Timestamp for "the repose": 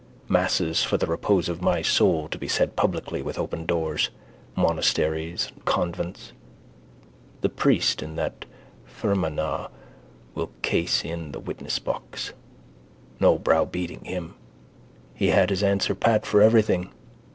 0.97-1.47